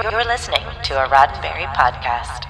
[0.00, 2.46] You're listening to a Roddenberry podcast.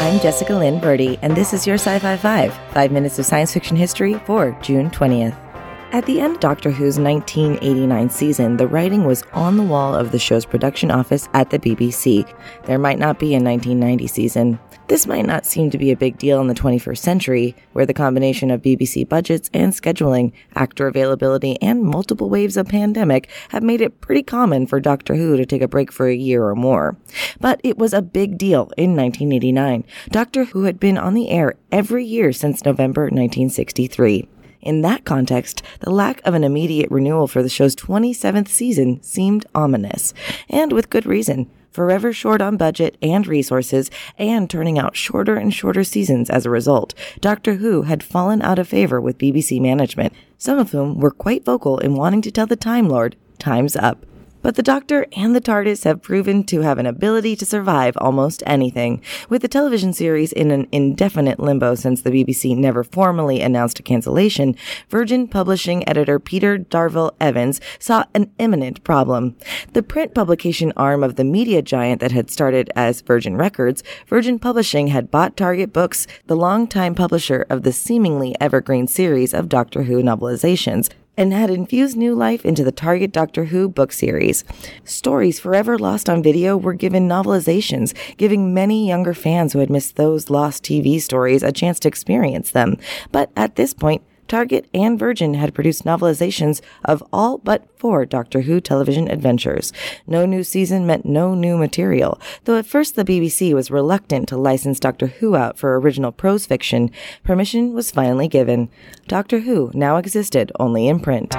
[0.00, 3.52] I'm Jessica Lynn Verdi, and this is your Sci Fi 5, five minutes of science
[3.52, 5.51] fiction history for June 20th.
[5.92, 10.10] At the end of Doctor Who's 1989 season, the writing was on the wall of
[10.10, 12.26] the show's production office at the BBC.
[12.64, 14.58] There might not be a 1990 season.
[14.88, 17.92] This might not seem to be a big deal in the 21st century, where the
[17.92, 23.82] combination of BBC budgets and scheduling, actor availability, and multiple waves of pandemic have made
[23.82, 26.96] it pretty common for Doctor Who to take a break for a year or more.
[27.38, 29.84] But it was a big deal in 1989.
[30.08, 34.26] Doctor Who had been on the air every year since November 1963.
[34.62, 39.44] In that context, the lack of an immediate renewal for the show's 27th season seemed
[39.54, 40.14] ominous,
[40.48, 41.50] and with good reason.
[41.72, 46.50] Forever short on budget and resources, and turning out shorter and shorter seasons as a
[46.50, 51.10] result, Doctor Who had fallen out of favor with BBC management, some of whom were
[51.10, 54.04] quite vocal in wanting to tell the Time Lord, time's up.
[54.42, 58.42] But the Doctor and the TARDIS have proven to have an ability to survive almost
[58.44, 59.00] anything.
[59.28, 63.84] With the television series in an indefinite limbo since the BBC never formally announced a
[63.84, 64.56] cancellation,
[64.88, 69.36] Virgin Publishing editor Peter Darvill Evans saw an imminent problem.
[69.74, 74.40] The print publication arm of the media giant that had started as Virgin Records, Virgin
[74.40, 79.84] Publishing had bought Target Books, the longtime publisher of the seemingly evergreen series of Doctor
[79.84, 84.44] Who novelizations and had infused new life into the Target Doctor Who book series.
[84.84, 89.96] Stories forever lost on video were given novelizations, giving many younger fans who had missed
[89.96, 92.76] those lost TV stories a chance to experience them.
[93.10, 94.02] But at this point,
[94.32, 99.74] Target and Virgin had produced novelizations of all but four Doctor Who television adventures.
[100.06, 104.38] No new season meant no new material, though at first the BBC was reluctant to
[104.38, 106.90] license Doctor Who out for original prose fiction.
[107.22, 108.70] Permission was finally given.
[109.06, 111.34] Doctor Who now existed only in print.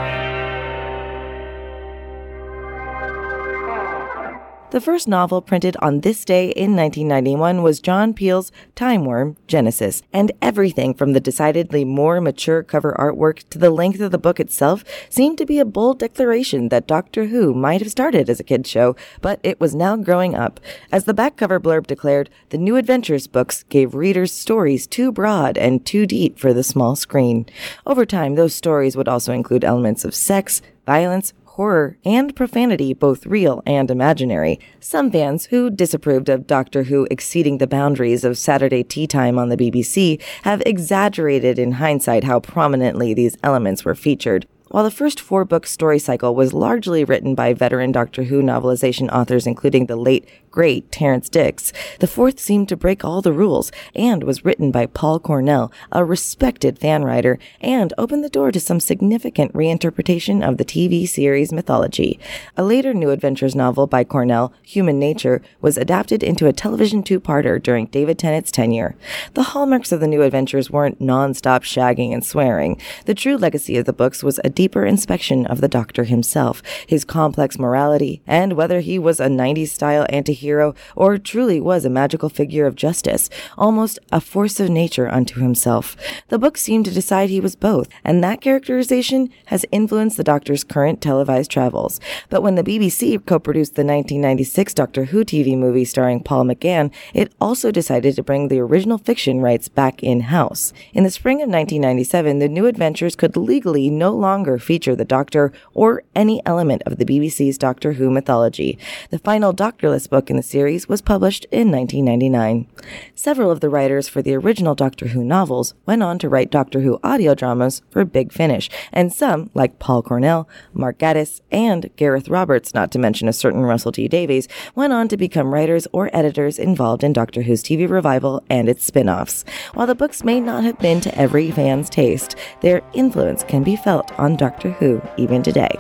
[4.73, 10.31] The first novel printed on this day in 1991 was John Peel's Timewyrm Genesys, and
[10.41, 14.83] everything from the decidedly more mature cover artwork to the length of the book itself
[15.11, 18.67] seemed to be a bold declaration that Doctor Who might have started as a kid's
[18.67, 20.59] show, but it was now growing up.
[20.91, 25.55] As the back cover blurb declared, the New Adventures books gave readers stories too broad
[25.55, 27.45] and too deep for the small screen.
[27.85, 33.27] Over time, those stories would also include elements of sex, violence, horror, and profanity, both
[33.27, 34.59] real and imaginary.
[34.79, 39.49] Some fans who disapproved of Doctor Who exceeding the boundaries of Saturday tea time on
[39.49, 44.47] the BBC have exaggerated in hindsight how prominently these elements were featured.
[44.73, 49.07] While the first four book story cycle was largely written by veteran Doctor Who novelization
[49.13, 53.71] authors, including the late, great Terrance Dicks, the fourth seemed to break all the rules
[53.93, 58.59] and was written by Paul Cornell, a respected fan writer, and opened the door to
[58.59, 62.19] some significant reinterpretation of the TV series mythology.
[62.57, 67.61] A later New Adventures novel by Cornell, Human Nature, was adapted into a television two-parter
[67.61, 68.95] during David Tennant's tenure.
[69.35, 72.81] The hallmarks of the New Adventures weren't non-stop shagging and swearing.
[73.05, 77.03] The true legacy of the books was a deeper inspection of the Doctor himself, his
[77.03, 82.29] complex morality, and whether he was a 90s style antihero or truly was a magical
[82.29, 85.97] figure of justice, almost a force of nature unto himself.
[86.29, 90.63] The book seemed to decide he was both, and that characterization has influenced the Doctor's
[90.63, 91.99] current televised travels.
[92.29, 97.33] But when the BBC co-produced the 1996 Doctor Who TV movie starring Paul McGann, it
[97.41, 100.71] also decided to bring the original fiction rights back in-house.
[100.93, 105.05] In the spring of 1997, the New Adventures could legally no longer longer feature the
[105.05, 108.77] Doctor or any element of the BBC's Doctor Who mythology.
[109.09, 112.67] The final Doctorless book in the series was published in 1999.
[113.15, 116.81] Several of the writers for the original Doctor Who novels went on to write Doctor
[116.81, 122.29] Who audio dramas for Big Finish, and some, like Paul Cornell, Mark Gatiss, and Gareth
[122.29, 126.09] Roberts, not to mention a certain Russell T Davies, went on to become writers or
[126.13, 129.45] editors involved in Doctor Who's TV revival and its spin-offs.
[129.73, 133.75] While the books may not have been to every fan's taste, their influence can be
[133.75, 135.71] felt on Doctor Who even today.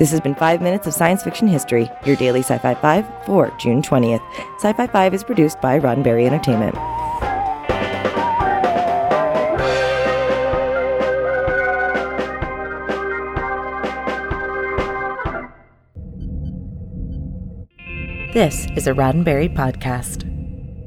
[0.00, 3.56] This has been 5 Minutes of Science Fiction History, your daily Sci Fi 5 for
[3.60, 4.20] June 20th.
[4.56, 6.74] Sci Fi 5 is produced by Roddenberry Entertainment.
[18.34, 20.26] This is a Roddenberry podcast.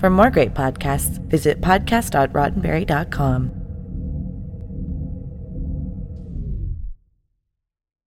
[0.01, 3.62] For more great podcasts, visit podcast.roddenberry.com.